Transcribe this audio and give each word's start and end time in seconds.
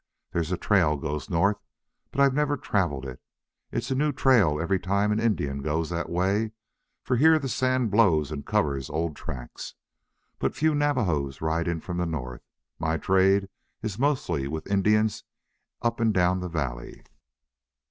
There's 0.31 0.51
a 0.51 0.57
trail 0.57 0.97
goes 0.97 1.29
north, 1.29 1.61
but 2.09 2.19
I've 2.21 2.33
never 2.33 2.57
traveled 2.57 3.05
it. 3.05 3.21
It's 3.71 3.91
a 3.91 3.93
new 3.93 4.11
trail 4.11 4.59
every 4.59 4.79
time 4.79 5.11
an 5.11 5.19
Indian 5.19 5.61
goes 5.61 5.91
that 5.91 6.09
way, 6.09 6.53
for 7.03 7.17
here 7.17 7.37
the 7.37 7.47
sand 7.47 7.91
blows 7.91 8.31
and 8.31 8.43
covers 8.43 8.89
old 8.89 9.15
tracks. 9.15 9.75
But 10.39 10.55
few 10.55 10.73
Navajos 10.73 11.39
ride 11.39 11.67
in 11.67 11.81
from 11.81 11.97
the 11.97 12.07
north. 12.07 12.41
My 12.79 12.97
trade 12.97 13.47
is 13.83 13.99
mostly 13.99 14.47
with 14.47 14.65
Indians 14.65 15.23
up 15.83 15.99
and 15.99 16.11
down 16.11 16.39
the 16.39 16.49
valley." 16.49 17.03